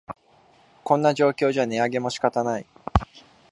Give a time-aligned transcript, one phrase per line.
[0.83, 2.65] こんな状況じゃ値上げも仕方ない